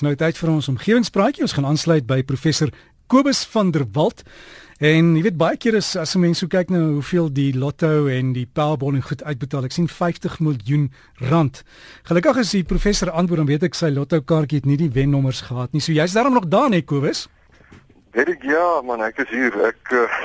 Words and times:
Nou 0.00 0.14
tyd 0.16 0.38
vir 0.38 0.50
ons 0.50 0.68
omgewingspraatjie. 0.72 1.42
Ons 1.44 1.52
gaan 1.52 1.66
aansluit 1.68 2.06
by 2.06 2.22
professor 2.22 2.72
Kobus 3.12 3.44
van 3.52 3.70
der 3.70 3.84
Walt. 3.92 4.22
En 4.82 5.12
jy 5.14 5.22
weet 5.22 5.36
baie 5.38 5.58
keer 5.60 5.76
is 5.78 5.92
as 5.96 6.16
'n 6.16 6.20
mens 6.20 6.38
so 6.38 6.46
kyk 6.46 6.70
na 6.70 6.78
nou 6.78 6.92
hoeveel 6.94 7.32
die 7.32 7.52
lotto 7.52 8.06
en 8.06 8.32
die 8.32 8.46
Powerball 8.46 8.94
en 8.94 9.02
goed 9.02 9.22
uitbetaal, 9.22 9.64
ek 9.64 9.72
sien 9.72 9.88
50 9.88 10.40
miljoen 10.40 10.90
rand. 11.20 11.62
Gelukkig 12.02 12.36
is 12.36 12.50
die 12.50 12.64
professor 12.64 13.10
antwoord 13.10 13.40
en 13.40 13.46
weet 13.46 13.62
ek 13.62 13.74
sy 13.74 13.90
lotto 13.90 14.20
kaartjie 14.20 14.58
het 14.58 14.66
nie 14.66 14.76
die 14.76 14.90
wennommers 14.90 15.40
gehad 15.40 15.72
nie. 15.72 15.80
So 15.80 15.92
jy's 15.92 16.12
daarom 16.12 16.32
nog 16.34 16.48
daar 16.48 16.70
net 16.70 16.86
Kobus. 16.86 17.28
Weet 18.12 18.28
ek 18.28 18.42
ja, 18.44 18.64
man, 18.84 19.00
ek 19.00 19.22
is 19.24 19.30
hier. 19.32 19.54
Ek 19.64 19.92
uh, 19.96 20.16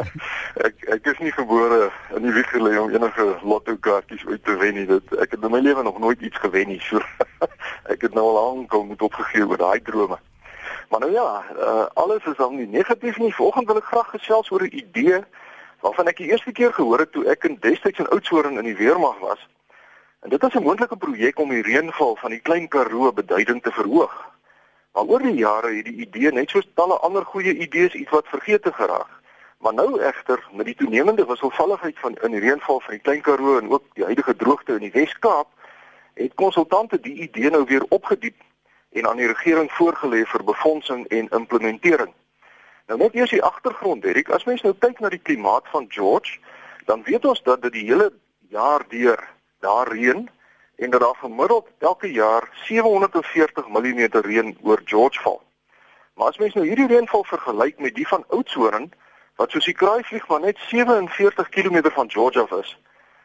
ek 0.66 0.86
ek 0.94 1.08
is 1.12 1.18
nie 1.20 1.32
gebore 1.36 1.90
in 2.16 2.24
die 2.24 2.32
wieg 2.32 2.48
gelê 2.48 2.78
om 2.80 2.88
enige 2.88 3.26
lotto 3.44 3.74
kaartjies 3.84 4.24
uit 4.30 4.40
te 4.48 4.54
wen 4.62 4.78
nie. 4.78 4.86
Dit 4.88 5.12
ek 5.20 5.36
het 5.36 5.44
in 5.44 5.52
my 5.52 5.60
lewe 5.60 5.84
nog 5.84 5.98
nooit 6.00 6.24
iets 6.24 6.40
gewen 6.40 6.72
nie. 6.72 6.80
So 6.86 7.02
ek 7.92 8.06
het 8.08 8.16
nou 8.16 8.24
al 8.30 8.38
lank 8.38 8.72
al 8.72 8.86
moet 8.88 9.04
opgegee 9.04 9.44
oor 9.44 9.60
daai 9.60 9.84
drome. 9.84 10.16
Maar 10.88 11.04
nou 11.04 11.12
ja, 11.12 11.28
uh, 11.60 11.84
alles 12.00 12.24
is 12.32 12.40
dan 12.40 12.56
nie 12.56 12.64
negatief 12.64 13.20
nie. 13.20 13.34
Vanoggend 13.36 13.68
wil 13.68 13.82
ek 13.82 13.92
graag 13.92 14.14
gesels 14.16 14.48
oor 14.48 14.64
'n 14.64 14.80
idee 14.80 15.20
waarvan 15.84 16.08
ek 16.08 16.24
die 16.24 16.32
eerste 16.32 16.52
keer 16.52 16.72
gehoor 16.72 17.04
het 17.04 17.12
toe 17.12 17.28
ek 17.28 17.44
in 17.44 17.60
destyds 17.60 18.00
in 18.00 18.08
Oudtshoorn 18.08 18.56
in 18.56 18.72
die 18.72 18.80
weermag 18.80 19.20
was. 19.20 19.48
En 20.24 20.32
dit 20.32 20.40
is 20.42 20.56
'n 20.56 20.64
moontlike 20.64 20.96
projek 20.96 21.36
om 21.38 21.52
die 21.52 21.60
reënval 21.62 22.16
van 22.16 22.30
die 22.32 22.40
Klein 22.40 22.68
Karoo 22.68 23.12
beduidend 23.12 23.68
te 23.68 23.72
verhoog. 23.72 24.32
Maar 24.94 25.04
oor 25.10 25.22
die 25.22 25.34
jare 25.34 25.72
het 25.74 25.88
die 25.88 26.06
idee 26.06 26.30
net 26.32 26.52
soos 26.54 26.66
talle 26.78 26.94
ander 27.02 27.24
goeie 27.26 27.54
idees 27.66 27.94
iets 27.98 28.10
wat 28.14 28.28
vergeete 28.30 28.72
geraak. 28.72 29.10
Maar 29.58 29.74
nou 29.74 30.00
egter 30.00 30.38
met 30.52 30.66
die 30.66 30.74
toenemende 30.78 31.26
wisselvalligheid 31.26 31.98
van 31.98 32.14
in 32.22 32.38
reënval 32.38 32.78
van 32.80 32.94
die 32.94 33.02
Klein 33.02 33.22
Karoo 33.26 33.58
en 33.58 33.70
ook 33.70 33.88
die 33.98 34.04
huidige 34.04 34.36
droogte 34.36 34.76
in 34.78 34.84
die 34.86 34.92
Wes-Kaap, 34.94 35.48
het 36.14 36.34
konsultante 36.34 37.00
die 37.00 37.14
idee 37.26 37.50
nou 37.50 37.64
weer 37.66 37.82
opgediep 37.88 38.38
en 38.92 39.08
aan 39.08 39.18
die 39.18 39.26
regering 39.26 39.72
voorgelê 39.72 40.22
vir 40.30 40.44
befondsing 40.44 41.06
en 41.06 41.28
implementering. 41.28 42.12
Nou 42.86 42.98
net 43.00 43.14
eers 43.18 43.34
die 43.34 43.42
agtergrond, 43.42 44.04
Erik, 44.04 44.30
as 44.30 44.46
mens 44.46 44.62
nou 44.62 44.76
kyk 44.78 45.00
na 45.00 45.10
die 45.10 45.22
klimaat 45.22 45.66
van 45.74 45.86
George, 45.88 46.38
dan 46.86 47.02
weet 47.02 47.24
ons 47.24 47.42
dat 47.42 47.62
dit 47.66 47.80
die 47.80 47.86
hele 47.90 48.12
jaar 48.54 48.86
deur 48.88 49.18
daar 49.58 49.90
reën 49.90 50.28
en 50.76 50.90
dat 50.90 51.00
daar 51.00 51.16
gemiddeld 51.16 51.68
elke 51.78 52.12
jaar 52.12 52.48
740 52.52 53.68
mm 53.68 54.06
reën 54.10 54.58
oor 54.62 54.80
George 54.84 55.20
val. 55.20 55.42
Maar 56.14 56.26
as 56.26 56.38
mens 56.38 56.54
nou 56.54 56.66
hierdie 56.66 56.86
reënval 56.86 57.24
vergelyk 57.24 57.78
met 57.78 57.94
die 57.94 58.08
van 58.08 58.24
Oudtshoorn 58.28 58.92
wat 59.36 59.50
soos 59.50 59.64
die 59.64 59.74
kraaivlieg 59.74 60.26
maar 60.28 60.40
net 60.40 60.58
47 60.58 61.48
km 61.48 61.90
van 61.90 62.10
George 62.10 62.40
af 62.40 62.50
is, 62.50 62.78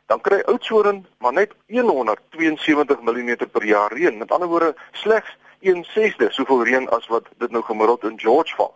dan 0.05 0.21
kry 0.21 0.41
Oudtshoorn 0.45 1.05
maar 1.17 1.33
net 1.33 1.53
172 1.67 3.01
mm 3.01 3.35
per 3.51 3.65
jaar 3.65 3.93
reën. 3.93 4.17
Met 4.17 4.31
ander 4.31 4.47
woorde, 4.47 4.75
slegs 4.91 5.37
1/6de 5.59 6.29
soveel 6.29 6.63
reën 6.63 6.89
as 6.89 7.07
wat 7.07 7.27
dit 7.37 7.51
nou 7.51 7.63
gemiddeld 7.63 8.03
in 8.03 8.19
George 8.19 8.55
val. 8.55 8.73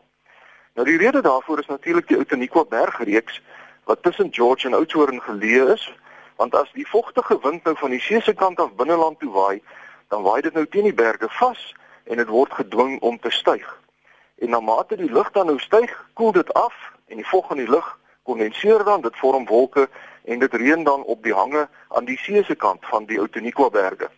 Nou 0.73 0.87
die 0.87 0.97
rede 0.97 1.21
daarvoor 1.21 1.59
is 1.59 1.65
natuurlik 1.65 2.07
die 2.07 2.17
Outeniqua 2.17 2.63
bergreeks 2.69 3.41
wat 3.83 4.03
tussen 4.03 4.33
George 4.33 4.67
en 4.67 4.73
Oudtshoorn 4.73 5.21
geleë 5.21 5.73
is, 5.73 5.93
want 6.35 6.55
as 6.55 6.71
die 6.73 6.87
vogtige 6.87 7.37
wind 7.41 7.63
nou 7.63 7.75
van 7.77 7.89
die 7.89 8.01
see 8.01 8.21
se 8.21 8.33
kant 8.33 8.59
af 8.59 8.73
binneland 8.75 9.19
toe 9.19 9.31
waai, 9.31 9.61
dan 10.07 10.21
waai 10.21 10.41
dit 10.41 10.53
nou 10.53 10.65
teen 10.67 10.83
die 10.89 10.93
berge 10.93 11.29
vas 11.29 11.73
en 12.03 12.17
dit 12.17 12.27
word 12.27 12.53
gedwing 12.53 12.99
om 13.01 13.19
te 13.19 13.31
styg. 13.31 13.67
En 14.37 14.49
na 14.49 14.59
mate 14.59 14.95
die 14.95 15.11
lug 15.11 15.31
dan 15.31 15.45
nou 15.45 15.59
styg, 15.59 15.91
koel 16.13 16.31
dit 16.31 16.53
af 16.53 16.73
en 17.07 17.15
die 17.15 17.27
vog 17.27 17.51
in 17.51 17.57
die 17.57 17.69
lug 17.69 17.99
kondenseer 18.23 18.83
dan, 18.83 19.01
dit 19.01 19.17
vorm 19.17 19.45
wolke 19.45 19.89
en 20.23 20.39
dit 20.39 20.53
reën 20.53 20.83
dan 20.83 21.03
op 21.03 21.23
die 21.23 21.33
hange 21.33 21.67
aan 21.87 22.05
die 22.05 22.17
see 22.17 22.43
se 22.43 22.55
kant 22.55 22.85
van 22.91 23.05
die 23.05 23.19
Outeniqua 23.19 23.69
berge. 23.69 24.09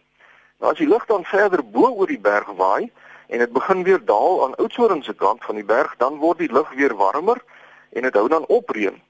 Nou 0.59 0.72
as 0.72 0.77
die 0.79 0.88
lug 0.88 1.05
dan 1.05 1.25
verder 1.25 1.63
bo 1.63 1.89
oor 1.89 2.07
die 2.07 2.22
berg 2.22 2.52
waai 2.57 2.91
en 3.27 3.41
dit 3.41 3.52
begin 3.52 3.83
weer 3.83 4.05
daal 4.05 4.44
aan 4.45 4.55
Oudtshoorn 4.55 5.03
se 5.03 5.13
kant 5.13 5.44
van 5.44 5.55
die 5.55 5.66
berg, 5.66 5.95
dan 5.97 6.17
word 6.22 6.38
die 6.38 6.52
lug 6.52 6.69
weer 6.77 6.95
warmer 6.95 7.41
en 7.91 8.02
dit 8.02 8.13
hou 8.13 8.27
dan 8.29 8.45
op 8.45 8.69
reën. 8.69 9.02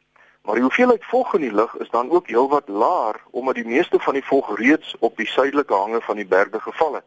Maar 0.46 0.54
die 0.54 0.64
hoeveelheid 0.64 1.06
vog 1.06 1.34
in 1.34 1.42
die 1.42 1.54
lug 1.54 1.76
is 1.76 1.90
dan 1.90 2.10
ook 2.10 2.28
heelwat 2.28 2.68
laer 2.68 3.16
omdat 3.32 3.56
die 3.56 3.66
meeste 3.66 4.00
van 4.00 4.14
die 4.14 4.26
vog 4.26 4.58
reeds 4.58 4.96
op 5.00 5.18
die 5.18 5.28
suidelike 5.28 5.74
hange 5.74 6.02
van 6.02 6.16
die 6.16 6.28
berge 6.28 6.60
geval 6.60 6.94
het. 6.94 7.04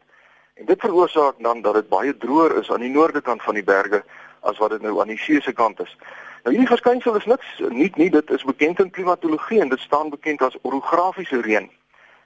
En 0.53 0.65
dit 0.65 0.79
veroorsaak 0.79 1.35
dan 1.37 1.61
dat 1.61 1.73
dit 1.73 1.89
baie 1.89 2.17
droër 2.17 2.57
is 2.57 2.71
aan 2.71 2.83
die 2.83 2.91
noorde 2.91 3.21
kant 3.21 3.43
van 3.43 3.53
die 3.53 3.63
berge 3.63 4.03
as 4.39 4.57
wat 4.57 4.69
dit 4.69 4.81
nou 4.81 4.99
aan 4.99 5.07
die 5.07 5.17
see 5.17 5.41
se 5.41 5.53
kant 5.53 5.79
is. 5.79 5.95
Nou 6.43 6.55
hierdie 6.55 6.67
verskynsel 6.67 7.15
is 7.15 7.25
niks 7.25 7.47
nie 7.69 7.91
nie 7.95 8.09
dit 8.09 8.29
is 8.31 8.43
bekend 8.43 8.79
in 8.79 8.91
klimatologie 8.91 9.61
en 9.61 9.69
dit 9.69 9.79
staan 9.79 10.09
bekend 10.09 10.41
as 10.41 10.59
orografiese 10.61 11.41
reën. 11.41 11.71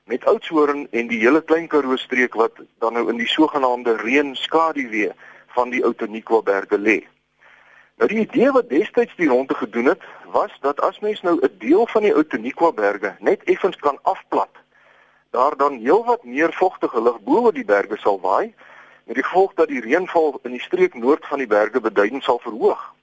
Met 0.10 0.26
Oudtshoorn 0.26 0.88
en 0.92 1.08
die 1.08 1.20
hele 1.20 1.42
Klein 1.42 1.68
Karoo 1.68 1.96
streek 1.96 2.34
wat 2.34 2.58
dan 2.80 2.94
nou 2.94 3.10
in 3.10 3.22
die 3.22 3.30
sogenaamde 3.30 3.96
reënskaduwee 4.02 5.12
van 5.54 5.70
die 5.70 5.86
Outeniqua 5.86 6.42
berge 6.42 6.78
lê. 6.78 7.04
Nou 7.96 8.10
die 8.10 8.20
idee 8.20 8.52
wat 8.52 8.70
destyds 8.70 9.16
die 9.16 9.28
ronde 9.30 9.56
gedoen 9.56 9.86
het, 9.86 10.02
was 10.34 10.52
dat 10.62 10.82
as 10.82 11.00
mens 11.00 11.22
nou 11.22 11.38
'n 11.42 11.56
deel 11.58 11.88
van 11.88 12.02
die 12.02 12.14
Outeniqua 12.14 12.72
berge 12.72 13.16
net 13.20 13.44
effens 13.44 13.76
kan 13.76 14.00
afplat, 14.02 14.50
daar 15.30 15.58
dan 15.58 15.80
heelwat 15.80 16.24
meer 16.24 16.54
vogtige 16.54 17.02
lug 17.02 17.20
bo 17.22 17.42
oor 17.42 17.54
die 17.54 17.66
berge 17.66 17.98
sal 17.98 18.20
waai, 18.20 18.54
met 19.04 19.16
die 19.16 19.24
gevolg 19.24 19.54
dat 19.54 19.68
die 19.68 19.82
reënval 19.82 20.40
in 20.44 20.52
die 20.52 20.62
streek 20.62 20.94
noord 20.94 21.28
van 21.28 21.38
die 21.38 21.48
berge 21.48 21.82
beduidend 21.82 22.24
sal 22.24 22.40
verhoog. 22.40 22.94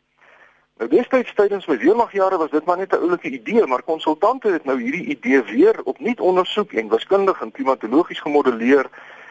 Nou 0.80 0.90
destyds 0.90 1.34
tydens 1.34 1.66
my 1.66 1.76
weermagjare 1.78 2.36
was 2.40 2.50
dit 2.50 2.64
maar 2.64 2.76
net 2.76 2.92
'n 2.92 3.02
oulike 3.04 3.28
idee, 3.28 3.66
maar 3.66 3.82
konsultante 3.82 4.48
het 4.48 4.64
nou 4.64 4.80
hierdie 4.82 5.04
idee 5.04 5.42
weer 5.42 5.80
opnuut 5.84 6.20
ondersoek 6.20 6.72
en 6.72 6.88
wiskundig 6.88 7.40
en 7.40 7.52
klimatologies 7.52 8.20
gemodelleer 8.20 8.86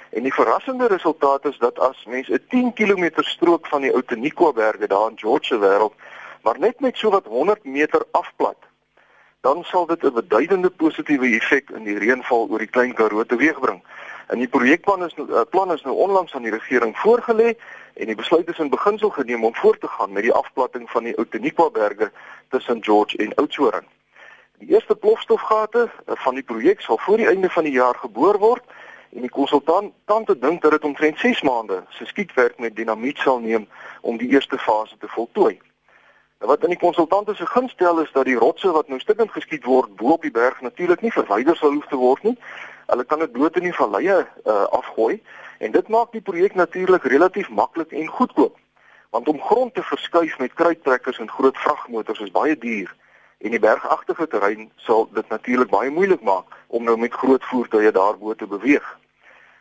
en 0.10 0.24
die 0.24 0.34
verrassende 0.34 0.88
resultaat 0.88 1.46
is 1.46 1.58
dat 1.58 1.80
as 1.80 2.06
mens 2.06 2.30
'n 2.30 2.46
10 2.50 2.74
km 2.74 3.10
strook 3.16 3.68
van 3.68 3.82
die 3.82 3.94
Outeniqua 3.94 4.52
berge 4.52 4.88
daar 4.88 5.10
in 5.10 5.20
George 5.20 5.46
se 5.46 5.60
wêreld 5.60 5.94
maar 6.42 6.60
net 6.60 6.80
met 6.80 6.98
so 6.98 7.10
wat 7.10 7.26
100 7.26 7.64
meter 7.64 8.04
afplat, 8.12 8.58
dan 9.42 9.64
sal 9.64 9.86
dit 9.86 10.04
'n 10.04 10.14
beduidende 10.14 10.70
positiewe 10.70 11.28
effek 11.36 11.70
in 11.70 11.84
die 11.84 11.98
reënval 11.98 12.48
oor 12.50 12.58
die 12.58 12.68
Klein 12.68 12.94
Karoo 12.94 13.24
teweegbring. 13.24 13.84
En 14.28 14.38
die 14.38 14.48
projekplan 14.48 15.04
is 15.04 15.14
uh, 15.18 15.42
plan 15.50 15.72
is 15.72 15.82
nou 15.82 15.96
onlangs 15.96 16.36
aan 16.36 16.42
die 16.42 16.52
regering 16.52 16.98
voorgelê 16.98 17.58
en 17.94 18.06
die 18.06 18.16
besluit 18.16 18.50
is 18.50 18.60
in 18.60 18.70
beginsel 18.70 19.10
geneem 19.10 19.44
om 19.44 19.56
voort 19.56 19.82
te 19.82 19.88
gaan 19.88 20.12
met 20.12 20.24
die 20.24 20.34
afplatting 20.34 20.90
van 20.92 21.04
die 21.04 21.18
Outeniqua 21.18 21.70
berge 21.70 22.12
tussen 22.50 22.84
George 22.84 23.18
en 23.18 23.36
Oudtshoorn. 23.36 23.86
Die 24.58 24.70
eerste 24.70 24.96
plofstofgate 24.96 25.90
uh, 25.90 26.16
van 26.16 26.34
die 26.34 26.44
projek 26.44 26.82
sal 26.82 26.98
voor 26.98 27.18
die 27.18 27.28
einde 27.28 27.50
van 27.50 27.64
die 27.64 27.74
jaar 27.74 27.96
geboor 27.96 28.38
word 28.38 28.64
en 29.16 29.22
die 29.22 29.30
konsultante 29.30 30.38
dink 30.40 30.62
dat 30.62 30.72
dit 30.72 30.84
omtrent 30.84 31.20
6 31.20 31.42
maande 31.42 31.84
se 31.90 32.06
skietwerk 32.06 32.60
met 32.60 32.76
dinamiet 32.76 33.18
sal 33.18 33.40
neem 33.40 33.68
om 34.02 34.18
die 34.18 34.30
eerste 34.30 34.58
fase 34.58 34.98
te 34.98 35.08
voltooi. 35.08 35.60
Nou 36.40 36.52
wat 36.52 36.64
in 36.64 36.70
die 36.70 36.80
konsultante 36.80 37.36
se 37.36 37.46
gunst 37.46 37.74
stel 37.74 38.00
is 38.00 38.12
dat 38.12 38.26
die 38.26 38.38
rotse 38.38 38.72
wat 38.72 38.88
nou 38.88 39.00
stukkend 39.00 39.32
geskiet 39.32 39.66
word 39.66 39.96
bo 39.96 40.12
op 40.16 40.22
die 40.22 40.32
berg 40.32 40.62
natuurlik 40.62 41.02
nie 41.02 41.12
verwyder 41.12 41.56
sal 41.56 41.74
hoef 41.74 41.88
te 41.88 41.96
word 41.96 42.24
nie, 42.24 42.38
Hulle 42.90 43.06
kan 43.06 43.20
dit 43.20 43.34
dood 43.34 43.56
in 43.56 43.68
die 43.68 43.76
valleie 43.76 44.16
uh, 44.18 44.64
afgooi 44.74 45.20
en 45.60 45.72
dit 45.72 45.90
maak 45.94 46.10
die 46.16 46.24
projek 46.26 46.56
natuurlik 46.58 47.04
relatief 47.12 47.50
maklik 47.50 47.92
en 47.94 48.08
goedkoop. 48.08 48.56
Want 49.14 49.28
om 49.28 49.42
grond 49.42 49.74
te 49.74 49.84
verskuif 49.84 50.38
met 50.40 50.54
kruittrekkers 50.54 51.20
en 51.20 51.30
groot 51.30 51.58
vragmotors 51.58 52.20
is 52.26 52.32
baie 52.34 52.58
duur 52.58 52.90
en 53.38 53.54
die 53.54 53.62
bergagtige 53.62 54.28
terrein 54.28 54.72
sal 54.76 55.06
dit 55.14 55.30
natuurlik 55.30 55.70
baie 55.70 55.94
moeilik 55.94 56.22
maak 56.26 56.58
om 56.70 56.84
nou 56.84 56.98
met 56.98 57.14
groot 57.14 57.44
voertuie 57.44 57.92
daarbo 57.92 58.34
te 58.36 58.48
beweeg. 58.48 58.98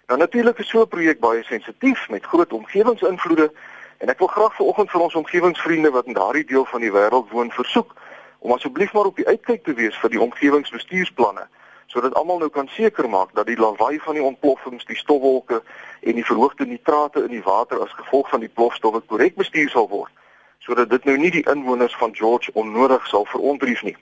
Nou 0.07 0.19
natuurlik 0.21 0.59
is 0.59 0.69
so 0.69 0.81
'n 0.83 0.89
projek 0.89 1.21
baie 1.21 1.43
sensitief 1.45 2.09
met 2.09 2.25
groot 2.25 2.53
omgewingsinvloede 2.53 3.53
en 3.99 4.09
ek 4.09 4.19
wil 4.19 4.29
graag 4.29 4.55
vanoggend 4.55 4.91
vir 4.91 5.01
ons 5.01 5.15
omgewingsvriende 5.15 5.91
wat 5.91 6.07
in 6.07 6.13
daardie 6.13 6.45
deel 6.45 6.65
van 6.65 6.81
die 6.81 6.93
wêreld 6.93 7.31
woon 7.31 7.51
versoek 7.51 7.95
om 8.39 8.53
asseblief 8.53 8.93
maar 8.93 9.05
op 9.05 9.17
die 9.17 9.27
uitkyk 9.27 9.65
te 9.65 9.75
wees 9.75 9.99
vir 9.99 10.11
die 10.11 10.21
omgewingsbestuursplanne 10.21 11.49
sodat 11.89 12.15
almal 12.15 12.39
nou 12.39 12.51
kan 12.51 12.69
seker 12.69 13.09
maak 13.09 13.35
dat 13.35 13.47
die 13.47 13.57
lawaai 13.57 13.99
van 14.05 14.15
die 14.15 14.23
ontploffings, 14.23 14.85
die 14.85 14.97
stofwolke 14.97 15.63
en 16.01 16.15
die 16.15 16.25
verhoogde 16.25 16.67
nitrate 16.67 17.25
in 17.25 17.33
die 17.33 17.43
water 17.43 17.81
as 17.81 17.95
gevolg 17.97 18.29
van 18.29 18.45
die 18.45 18.53
plofstowwe 18.61 19.01
korrek 19.01 19.37
bestuur 19.41 19.71
sal 19.73 19.89
word, 19.89 20.13
sodat 20.59 20.91
dit 20.91 21.05
nou 21.09 21.17
nie 21.17 21.31
die 21.31 21.47
inwoners 21.49 21.97
van 21.97 22.15
George 22.15 22.53
onnodig 22.53 23.07
sal 23.09 23.25
verontrief 23.25 23.83
nie. 23.83 23.97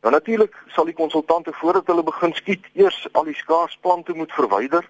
Nou 0.00 0.12
natuurlik 0.12 0.56
sal 0.66 0.84
die 0.84 0.94
konsultante 0.94 1.52
voordat 1.52 1.86
hulle 1.86 2.02
begin 2.02 2.32
skiet 2.34 2.66
eers 2.72 3.08
al 3.12 3.24
die 3.24 3.36
skaars 3.36 3.78
plante 3.80 4.12
moet 4.16 4.32
verwyder 4.32 4.88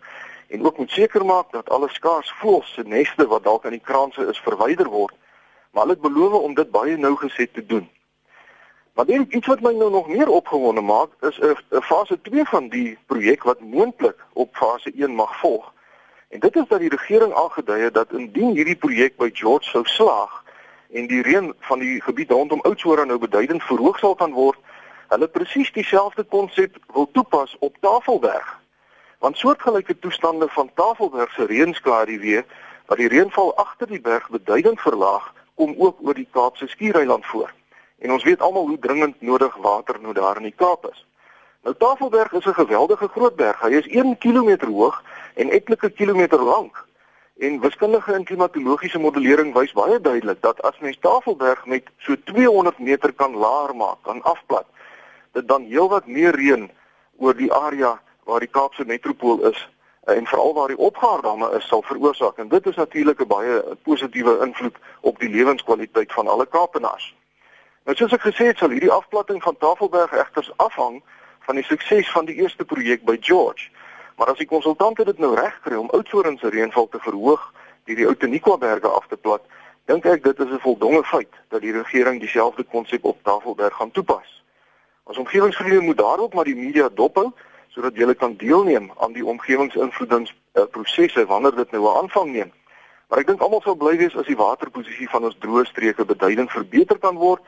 en 0.49 0.65
ook 0.65 0.79
moet 0.79 0.91
seker 0.91 1.25
maak 1.25 1.51
dat 1.53 1.71
alle 1.71 1.89
skaars 1.89 2.31
voëls 2.43 2.75
se 2.75 2.83
neste 2.83 3.27
wat 3.27 3.45
dalk 3.45 3.65
aan 3.65 3.75
die 3.75 3.87
kraanse 3.91 4.27
is 4.31 4.39
verwyder 4.39 4.87
word. 4.89 5.15
Maar 5.71 5.83
hulle 5.83 5.99
het 5.99 6.07
beloof 6.07 6.33
om 6.33 6.55
dit 6.55 6.71
baie 6.71 6.97
nougeset 6.97 7.55
te 7.55 7.67
doen. 7.67 7.89
Maar 8.95 9.07
dan 9.07 9.27
iets 9.31 9.47
wat 9.47 9.61
my 9.61 9.73
nou 9.73 9.91
nog 9.91 10.09
meer 10.09 10.29
opgewonde 10.29 10.81
maak 10.81 11.11
is 11.21 11.39
'n 11.41 11.83
fase 11.83 12.21
2 12.23 12.45
van 12.45 12.69
die 12.69 12.99
projek 13.07 13.43
wat 13.43 13.61
moontlik 13.61 14.19
op 14.33 14.57
fase 14.57 14.93
1 14.95 15.15
mag 15.15 15.39
volg. 15.39 15.73
En 16.29 16.41
dit 16.41 16.57
is 16.57 16.69
dat 16.69 16.81
die 16.81 16.89
regering 16.89 17.35
aangedui 17.35 17.81
het 17.81 17.95
dat 17.95 18.12
indien 18.12 18.55
hierdie 18.55 18.77
projek 18.77 19.17
by 19.17 19.31
George 19.33 19.69
sou 19.71 19.85
slaag 19.85 20.45
en 20.91 21.07
die 21.07 21.23
reën 21.23 21.55
van 21.59 21.79
die 21.79 22.01
gebied 22.01 22.31
rondom 22.31 22.61
Oudtshoorn 22.61 23.07
nou 23.07 23.19
beduidend 23.19 23.62
verhoog 23.62 23.99
sal 23.99 24.15
kan 24.15 24.33
word, 24.33 24.59
hulle 25.11 25.27
presies 25.29 25.73
dieselfde 25.75 26.23
konsep 26.23 26.77
wil 26.95 27.09
toepas 27.12 27.57
op 27.59 27.77
Tafelberg. 27.81 28.59
Want 29.19 29.39
soortgelyke 29.39 29.99
toestande 29.99 30.49
van 30.49 30.71
Tafelberg 30.75 31.33
se 31.35 31.45
reënskadu 31.51 32.19
weer 32.19 32.45
dat 32.87 32.99
die 32.99 33.09
reënval 33.11 33.51
agter 33.57 33.91
die 33.91 34.01
berg 34.01 34.29
beduidend 34.31 34.81
verlaag 34.81 35.33
kom 35.55 35.75
ook 35.79 35.99
oor 36.07 36.15
die 36.15 36.29
Kaapse 36.31 36.69
skiereiland 36.71 37.27
voor. 37.27 37.51
En 37.99 38.12
ons 38.12 38.25
weet 38.25 38.41
almal 38.41 38.67
hoe 38.67 38.79
dringend 38.79 39.21
nodig 39.21 39.57
water 39.57 39.99
nou 40.01 40.15
daar 40.15 40.37
in 40.37 40.47
die 40.49 40.57
Kaap 40.57 40.87
is. 40.93 41.05
Nou 41.67 41.75
Tafelberg 41.79 42.33
is 42.33 42.47
'n 42.47 42.61
geweldige 42.62 43.09
groot 43.09 43.37
berg. 43.37 43.61
Hy 43.61 43.71
is 43.83 43.87
1 43.87 44.19
km 44.19 44.67
hoog 44.67 45.03
en 45.35 45.51
etlike 45.51 45.91
kilometer 45.91 46.43
lank. 46.43 46.87
En 47.39 47.61
wiskundige 47.61 48.12
en 48.12 48.25
klimatologiese 48.25 48.99
modellering 48.99 49.55
wys 49.55 49.73
baie 49.73 50.01
duidelik 50.01 50.43
dat 50.43 50.62
as 50.62 50.79
mens 50.79 50.99
Tafelberg 51.01 51.67
met 51.67 51.83
so 51.99 52.15
200 52.25 52.79
meter 52.79 53.12
kan 53.12 53.37
laer 53.37 53.77
maak, 53.77 53.97
kan 54.03 54.23
afplat, 54.23 54.67
dit 55.32 55.49
dan 55.49 55.62
heelwat 55.65 56.06
meer 56.06 56.35
reën 56.35 56.71
oor 57.17 57.37
die 57.37 57.53
area 57.53 58.00
waar 58.25 58.41
die 58.41 58.50
Kaapse 58.50 58.85
metropool 58.85 59.43
is 59.50 59.69
eh, 60.05 60.17
en 60.17 60.27
veral 60.27 60.55
waar 60.55 60.69
die 60.69 60.79
opgaardamme 60.79 61.50
is 61.59 61.67
sal 61.67 61.82
veroorsaak 61.82 62.38
en 62.38 62.49
dit 62.49 62.67
is 62.67 62.77
natuurlik 62.77 63.21
'n 63.21 63.27
baie 63.27 63.62
positiewe 63.82 64.38
invloed 64.47 64.77
op 65.00 65.19
die 65.19 65.29
lewenskwaliteit 65.29 66.12
van 66.12 66.27
alle 66.27 66.47
Kaapenaars. 66.47 67.15
Nou 67.85 67.97
soos 67.97 68.12
ek 68.12 68.21
gesê 68.21 68.47
het, 68.47 68.59
sal 68.59 68.71
hierdie 68.71 68.93
afplatting 68.93 69.43
van 69.43 69.56
Tafelberg 69.56 70.12
egter 70.12 70.53
afhang 70.56 71.03
van 71.41 71.55
die 71.55 71.65
sukses 71.65 72.11
van 72.11 72.25
die 72.25 72.35
eerste 72.35 72.65
projek 72.65 73.05
by 73.05 73.17
George. 73.21 73.71
Maar 74.17 74.29
as 74.31 74.38
die 74.38 74.47
konsultante 74.47 75.05
dit 75.05 75.19
nou 75.19 75.35
regkry 75.35 75.75
om 75.75 75.88
Oudtshoorn 75.91 76.38
se 76.38 76.49
reënval 76.49 76.88
te 76.88 76.99
verhoog 77.00 77.53
deur 77.85 77.97
die 77.97 78.06
Outeniqua 78.06 78.59
berge 78.59 78.88
af 78.88 79.06
te 79.09 79.17
plat, 79.17 79.43
dink 79.88 80.05
ek 80.05 80.23
dit 80.25 80.38
is 80.38 80.50
'n 80.53 80.61
voldonge 80.61 81.03
feit 81.05 81.35
dat 81.49 81.61
die 81.61 81.73
regering 81.73 82.21
dieselfde 82.21 82.65
konsep 82.65 83.05
op 83.05 83.23
Tafelberg 83.23 83.75
gaan 83.75 83.91
toepas. 83.91 84.43
Ons 85.11 85.19
omgewingsvriende 85.19 85.81
moet 85.81 85.99
daarop 85.99 86.35
maar 86.35 86.45
die 86.45 86.57
media 86.57 86.89
dophou 86.95 87.33
sodat 87.75 87.97
jy 87.99 88.15
kan 88.15 88.37
deelneem 88.39 88.91
aan 89.03 89.12
die 89.12 89.25
omgewingsinvloedingsprosesse 89.27 91.25
wanneer 91.27 91.55
dit 91.57 91.71
nou 91.71 91.83
'n 91.83 91.97
aanvang 92.03 92.33
neem. 92.33 92.53
Maar 93.09 93.19
ek 93.19 93.27
dink 93.27 93.41
almal 93.41 93.61
sal 93.61 93.75
bly 93.75 93.97
wees 93.97 94.17
as 94.17 94.27
die 94.27 94.37
waterposisie 94.37 95.09
van 95.11 95.25
ons 95.25 95.39
droë 95.39 95.65
streke 95.67 96.05
beduidend 96.05 96.51
verbeter 96.51 96.99
kan 96.99 97.17
word 97.17 97.43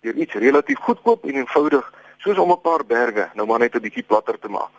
deur 0.00 0.14
iets 0.14 0.34
relatief 0.34 0.78
goedkoop 0.78 1.24
en 1.24 1.34
eenvoudig 1.34 1.92
soos 2.18 2.38
om 2.38 2.50
'n 2.50 2.60
paar 2.60 2.84
berge 2.86 3.30
nou 3.34 3.46
maar 3.46 3.58
net 3.58 3.74
'n 3.74 3.80
bietjie 3.80 4.06
platter 4.06 4.38
te 4.38 4.48
maak. 4.48 4.74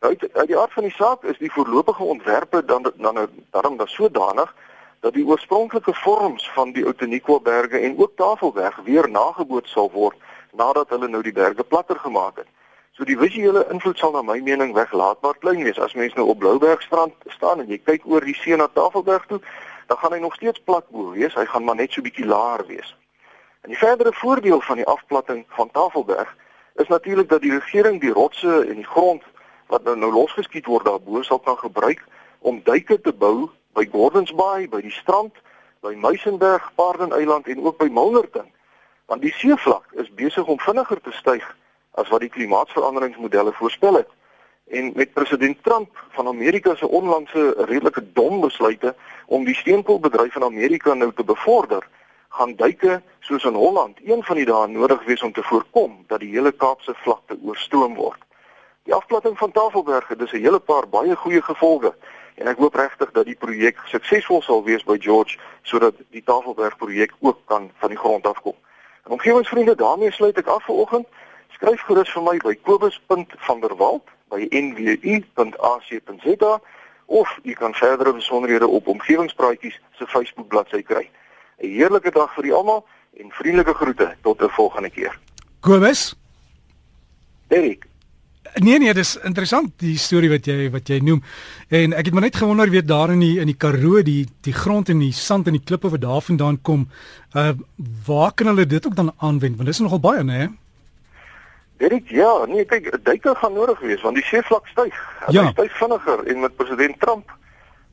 Nou 0.00 0.12
uit, 0.12 0.32
uit 0.32 0.46
die 0.46 0.58
aard 0.58 0.72
van 0.72 0.82
die 0.82 0.96
saak 0.96 1.24
is 1.24 1.38
die 1.38 1.52
voorlopige 1.52 2.02
ontwerpe 2.02 2.64
dan 2.64 2.82
dan 2.82 3.14
nou 3.14 3.26
daarom 3.50 3.76
dan 3.76 3.88
sodanig 3.88 4.54
dat 5.00 5.12
die 5.12 5.26
oorspronklike 5.26 5.94
vorms 5.94 6.50
van 6.50 6.72
die 6.72 6.84
Outeniqua 6.84 7.38
berge 7.38 7.78
en 7.78 7.98
ook 7.98 8.12
Tafelberg 8.16 8.76
weer 8.84 9.10
nageboot 9.10 9.68
sal 9.68 9.90
word 9.90 10.16
nadat 10.52 10.88
hulle 10.88 11.08
nou 11.08 11.22
die 11.22 11.32
berge 11.32 11.64
platter 11.64 11.98
gemaak 11.98 12.36
het. 12.36 12.48
So 12.92 13.04
die 13.04 13.18
visuele 13.18 13.66
invloed 13.70 13.98
sal 13.98 14.12
na 14.12 14.22
my 14.22 14.40
mening 14.44 14.74
weglaatbaar 14.74 15.38
klein 15.38 15.62
wees 15.64 15.78
as 15.78 15.94
mens 15.94 16.14
nou 16.14 16.26
op 16.28 16.38
Bloubergstrand 16.38 17.14
staan 17.26 17.62
en 17.62 17.68
jy 17.70 17.78
kyk 17.78 18.04
oor 18.04 18.24
die 18.24 18.34
see 18.34 18.56
na 18.56 18.66
Tafelberg 18.68 19.26
toe, 19.26 19.40
dan 19.86 19.98
gaan 19.98 20.12
hy 20.12 20.18
nog 20.18 20.34
steeds 20.34 20.60
plat 20.64 20.86
bo 20.90 21.10
wees, 21.14 21.34
hy 21.34 21.46
gaan 21.46 21.64
maar 21.64 21.78
net 21.78 21.92
so 21.92 22.02
bietjie 22.02 22.26
laer 22.26 22.66
wees. 22.66 22.94
En 23.62 23.72
die 23.72 23.78
verdere 23.78 24.12
voordeel 24.12 24.60
van 24.60 24.76
die 24.82 24.86
afplatting 24.86 25.44
van 25.56 25.70
Tafelberg 25.70 26.36
is 26.74 26.88
natuurlik 26.88 27.28
dat 27.28 27.42
die 27.42 27.52
regering 27.52 28.00
die 28.00 28.12
rotse 28.12 28.66
en 28.68 28.74
die 28.82 28.90
grond 28.92 29.22
wat 29.66 29.84
nou, 29.84 29.96
nou 29.96 30.12
losgeskiet 30.12 30.66
word 30.66 30.84
daarbo 30.84 31.22
sal 31.22 31.38
kan 31.38 31.58
gebruik 31.58 32.04
om 32.38 32.62
duike 32.64 33.00
te 33.00 33.12
bou 33.12 33.50
by 33.78 33.86
Gordons 33.92 34.32
Bay, 34.34 34.68
by 34.68 34.80
die 34.82 34.94
strand, 34.94 35.36
by 35.80 35.92
Muizenberg, 35.94 36.70
Paardeneiland 36.74 37.46
en 37.46 37.62
ook 37.64 37.78
by 37.78 37.88
Milnerton. 37.92 38.48
Want 39.10 39.22
die 39.22 39.32
seevlak 39.34 39.88
is 39.98 40.10
besig 40.14 40.46
om 40.46 40.58
vinniger 40.62 41.00
te 41.02 41.10
styg 41.10 41.46
as 41.98 42.10
wat 42.12 42.22
die 42.22 42.30
klimaatsveranderingsmodelle 42.30 43.52
voorspel 43.52 43.96
het. 43.98 44.10
En 44.70 44.92
met 44.94 45.12
president 45.12 45.58
Trump 45.66 46.04
van 46.14 46.28
Amerika 46.30 46.74
se 46.74 46.88
onlangse 46.88 47.54
redelike 47.58 48.04
dom 48.12 48.40
besluite 48.40 48.94
om 49.26 49.44
die 49.44 49.54
steenkoolbedryf 49.54 50.36
in 50.36 50.46
Amerika 50.46 50.94
nou 50.94 51.10
te 51.12 51.24
bevorder, 51.24 51.82
gaan 52.28 52.54
duike 52.54 53.00
soos 53.20 53.44
in 53.44 53.58
Holland 53.58 53.98
een 54.04 54.22
van 54.22 54.36
die 54.36 54.46
dae 54.46 54.70
nodig 54.70 55.02
wees 55.10 55.26
om 55.26 55.32
te 55.32 55.42
voorkom 55.42 56.04
dat 56.06 56.22
die 56.22 56.30
hele 56.30 56.52
Kaapse 56.52 56.94
vlakte 57.02 57.38
oorstroom 57.42 57.98
word. 57.98 58.22
Die 58.86 58.94
afplatting 58.94 59.38
van 59.38 59.50
Tafelberg 59.50 60.08
het 60.08 60.18
dus 60.18 60.32
'n 60.32 60.46
hele 60.46 60.60
paar 60.60 60.88
baie 60.88 61.16
goeie 61.16 61.42
gevolge 61.42 61.94
en 62.34 62.46
ek 62.46 62.62
hoop 62.62 62.74
regtig 62.74 63.10
dat 63.10 63.26
die 63.26 63.38
projek 63.38 63.78
suksesvol 63.84 64.42
sal 64.42 64.64
wees 64.64 64.84
by 64.84 64.98
George 65.00 65.38
sodat 65.62 65.94
die 66.10 66.22
Tafelberg 66.22 66.76
projek 66.76 67.12
ook 67.20 67.38
kan 67.44 67.70
van 67.74 67.88
die 67.88 67.98
grond 67.98 68.26
af 68.26 68.40
kom. 68.40 68.54
En 69.04 69.10
omgewingsvriende, 69.10 69.74
daarmee 69.74 70.12
sluit 70.12 70.38
ek 70.38 70.46
af 70.46 70.64
vir 70.64 70.74
oggend. 70.74 71.06
Skryf 71.50 71.80
gerus 71.80 72.12
vir 72.12 72.22
my 72.22 72.36
by 72.36 72.54
kobus.vanderwalt 72.62 74.06
by 74.30 74.46
nwu.ac.za 74.50 75.72
of 77.10 77.38
jy 77.42 77.54
kan 77.58 77.74
verdere 77.74 78.12
besonderhede 78.14 78.66
op 78.66 78.86
omgewingspraatjies 78.88 79.80
se 79.98 80.06
Facebook 80.06 80.48
bladsy 80.48 80.82
kry. 80.82 81.10
'n 81.58 81.68
Heerlike 81.68 82.10
dag 82.10 82.34
vir 82.34 82.44
julle 82.44 82.58
almal 82.58 82.86
en 83.18 83.30
vriendelike 83.30 83.74
groete 83.74 84.16
tot 84.22 84.42
'n 84.42 84.48
volgende 84.48 84.90
keer. 84.90 85.18
Kobus. 85.60 86.14
Erik. 87.48 87.89
Nee 88.54 88.78
nee, 88.78 88.94
dis 88.94 89.16
interessant 89.22 89.72
die 89.78 89.96
storie 89.98 90.30
wat 90.30 90.46
jy 90.46 90.70
wat 90.74 90.88
jy 90.88 90.98
noem. 91.04 91.22
En 91.68 91.92
ek 91.94 92.10
het 92.10 92.14
maar 92.14 92.26
net 92.26 92.36
gewonder 92.36 92.70
weet 92.70 92.88
daar 92.88 93.12
in 93.14 93.22
die 93.22 93.38
in 93.38 93.46
die 93.46 93.56
Karoo, 93.56 94.02
die 94.02 94.26
die 94.42 94.54
grond 94.54 94.88
en 94.88 94.98
die 94.98 95.12
sand 95.12 95.46
en 95.46 95.58
die 95.58 95.64
klippe 95.64 95.90
wat 95.90 96.02
daar 96.02 96.22
vandaan 96.22 96.58
kom, 96.62 96.88
uh 97.34 97.52
waar 98.06 98.32
kan 98.32 98.50
hulle 98.50 98.66
dit 98.66 98.86
ook 98.86 98.96
dan 98.96 99.12
aanwend? 99.18 99.56
Want 99.56 99.68
dis 99.68 99.78
nogal 99.78 100.00
baie, 100.00 100.24
né? 100.24 100.48
Erik, 101.80 102.10
ja, 102.10 102.44
nee, 102.46 102.64
kyk, 102.64 102.90
duike 103.04 103.34
gaan 103.34 103.52
nodig 103.52 103.80
wees 103.80 104.02
want 104.02 104.18
die 104.18 104.24
seevlak 104.24 104.66
styg. 104.66 104.96
Ja. 105.30 105.44
Hy 105.44 105.52
styg 105.52 105.76
vinniger 105.78 106.26
en 106.26 106.40
met 106.40 106.56
president 106.56 107.00
Trump 107.00 107.38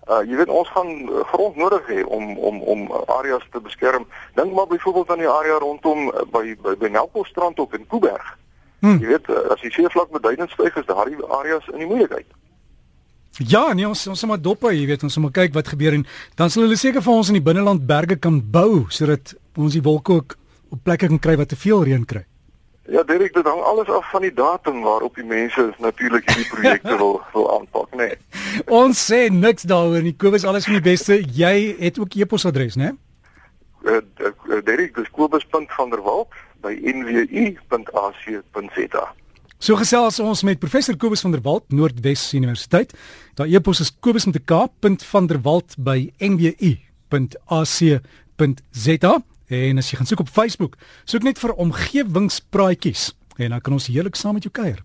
Uh 0.08 0.22
jy 0.24 0.38
weet 0.40 0.52
ons 0.56 0.70
gaan 0.72 0.92
grond 1.34 1.58
nodig 1.60 1.88
hê 1.92 2.04
om 2.04 2.38
om 2.40 2.62
om 2.64 2.92
areas 3.12 3.44
te 3.52 3.60
beskerm. 3.60 4.06
Dink 4.40 4.54
maar 4.56 4.68
byvoorbeeld 4.68 5.10
aan 5.12 5.24
die 5.24 5.30
area 5.30 5.58
rondom 5.60 6.08
uh, 6.08 6.22
by 6.32 6.56
by, 6.64 6.76
by 6.80 6.88
Nelpostrand 6.88 7.60
ook 7.60 7.74
in 7.76 7.88
Kuiberg. 7.88 8.38
Hmm. 8.80 9.00
Jy 9.02 9.08
weet 9.08 9.30
as 9.54 9.62
die 9.62 9.72
seevlak 9.74 10.12
beduidend 10.14 10.54
styg 10.54 10.76
is 10.78 10.86
daardie 10.86 11.18
areas 11.40 11.66
in 11.74 11.82
die 11.82 11.90
moeilikheid. 11.90 12.28
Ja, 13.38 13.74
nee 13.74 13.86
ons 13.88 14.08
ons 14.10 14.24
moet 14.26 14.42
dop, 14.42 14.66
jy 14.74 14.86
weet 14.90 15.04
ons 15.06 15.18
moet 15.22 15.34
kyk 15.34 15.54
wat 15.54 15.70
gebeur 15.70 15.94
en 15.94 16.06
dan 16.40 16.50
sal 16.50 16.66
hulle 16.66 16.78
seker 16.78 17.04
vir 17.06 17.14
ons 17.14 17.30
in 17.30 17.38
die 17.38 17.46
binneland 17.46 17.86
berge 17.90 18.18
kan 18.22 18.40
bou 18.42 18.88
sodat 18.90 19.36
ons 19.58 19.78
die 19.78 19.84
wolke 19.86 20.18
ook 20.18 20.38
op 20.74 20.82
plekke 20.84 21.10
kan 21.10 21.22
kry 21.22 21.38
wat 21.38 21.54
te 21.54 21.60
veel 21.60 21.86
reën 21.86 22.06
kry. 22.06 22.24
Ja, 22.88 23.04
Derek, 23.04 23.34
dit 23.36 23.46
hang 23.46 23.62
alles 23.68 23.90
af 23.92 24.06
van 24.12 24.24
die 24.24 24.34
datum 24.34 24.82
waarop 24.82 25.16
die 25.20 25.26
mense 25.28 25.74
natuurlik 25.84 26.30
hierdie 26.30 26.48
projekte 26.48 26.96
wil 26.98 27.20
wil 27.36 27.50
aanpak, 27.58 27.92
né? 28.00 28.08
Nee. 28.14 28.64
Ons 28.72 29.02
sê 29.10 29.28
niks 29.30 29.68
daaroor 29.68 30.06
nie. 30.06 30.16
Kobus, 30.16 30.46
alles 30.48 30.66
van 30.70 30.80
die 30.80 30.86
beste. 30.86 31.20
Jy 31.20 31.76
het 31.82 32.00
ook 32.00 32.16
e-posadres, 32.16 32.80
né? 32.80 32.94
Nee? 32.94 33.04
Uh, 33.88 34.62
Derek, 34.64 34.96
dis 34.96 35.12
kobus.vanderwalt 35.16 36.32
by 36.68 36.76
nwu.ac.za. 36.92 38.36
So 39.58 39.74
gesels 39.80 40.20
ons 40.22 40.44
met 40.46 40.60
professor 40.62 40.94
Kobus 41.00 41.24
van 41.26 41.34
der 41.34 41.42
Walt, 41.46 41.66
Noordwes 41.74 42.34
Universiteit. 42.38 42.94
Daar 43.40 43.50
e-pos 43.50 43.82
is 43.82 43.90
kobus.k.vanderwalt 44.00 45.76
by 45.82 46.12
nwu.ac.za. 46.22 46.74
En 49.48 49.80
as 49.80 49.90
jy 49.90 49.96
gaan 49.98 50.10
soek 50.10 50.26
op 50.26 50.30
Facebook, 50.34 50.74
soek 51.08 51.24
net 51.26 51.40
vir 51.42 51.56
omgewingspraatjies 51.56 53.16
en 53.38 53.50
dan 53.54 53.62
kan 53.62 53.74
ons 53.78 53.88
heerlik 53.90 54.18
saam 54.18 54.34
met 54.38 54.46
jou 54.46 54.54
kuier. 54.54 54.80